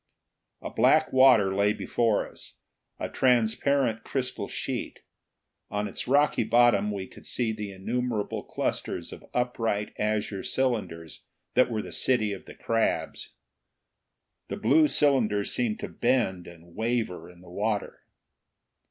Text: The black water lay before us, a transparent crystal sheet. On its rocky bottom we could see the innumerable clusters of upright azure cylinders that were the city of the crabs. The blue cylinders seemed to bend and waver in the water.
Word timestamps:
The 0.63 0.69
black 0.69 1.13
water 1.13 1.53
lay 1.53 1.73
before 1.73 2.27
us, 2.27 2.57
a 2.99 3.07
transparent 3.07 4.03
crystal 4.03 4.47
sheet. 4.47 5.01
On 5.69 5.87
its 5.87 6.07
rocky 6.07 6.43
bottom 6.43 6.89
we 6.89 7.05
could 7.05 7.27
see 7.27 7.51
the 7.51 7.71
innumerable 7.71 8.41
clusters 8.41 9.13
of 9.13 9.23
upright 9.31 9.93
azure 9.99 10.41
cylinders 10.41 11.25
that 11.53 11.69
were 11.69 11.83
the 11.83 11.91
city 11.91 12.33
of 12.33 12.45
the 12.45 12.55
crabs. 12.55 13.35
The 14.47 14.57
blue 14.57 14.87
cylinders 14.87 15.53
seemed 15.53 15.79
to 15.81 15.87
bend 15.87 16.47
and 16.47 16.75
waver 16.75 17.29
in 17.29 17.41
the 17.41 17.51
water. 17.51 18.01